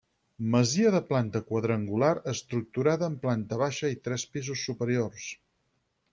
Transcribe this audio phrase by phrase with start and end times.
[0.53, 5.29] Masia de planta quadrangular estructurada en planta baixa i tres pisos superiors.